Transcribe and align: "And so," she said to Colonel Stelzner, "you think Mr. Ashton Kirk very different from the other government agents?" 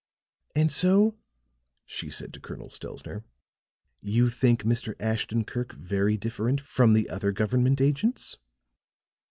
"And 0.55 0.71
so," 0.71 1.13
she 1.85 2.09
said 2.09 2.33
to 2.33 2.39
Colonel 2.39 2.71
Stelzner, 2.71 3.23
"you 4.01 4.29
think 4.29 4.63
Mr. 4.63 4.95
Ashton 4.99 5.45
Kirk 5.45 5.73
very 5.75 6.17
different 6.17 6.59
from 6.59 6.93
the 6.93 7.07
other 7.07 7.31
government 7.31 7.79
agents?" 7.79 8.39